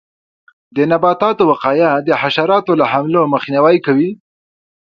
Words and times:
د 0.75 0.77
نباتاتو 0.91 1.43
وقایه 1.51 1.89
د 2.07 2.09
حشراتو 2.21 2.73
له 2.79 2.85
حملو 2.91 3.21
مخنیوی 3.33 3.77
کوي. 3.85 4.11